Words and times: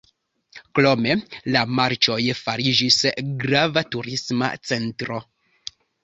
Krome, 0.77 1.15
la 1.55 1.59
marĉoj 1.79 2.15
fariĝis 2.39 2.97
grava 3.43 3.83
turisma 3.97 4.49
centro. 4.71 5.21